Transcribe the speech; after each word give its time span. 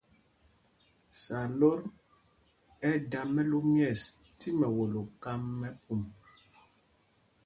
Sǎlot 1.23 1.81
ɛ́ 2.89 2.95
da 3.11 3.19
mɛlú 3.33 3.57
myɛ̂ɛs 3.71 4.03
tí 4.37 4.49
mɛwolo 4.59 5.01
kám 5.23 5.41
mɛ 5.59 5.67
pum. 5.83 6.01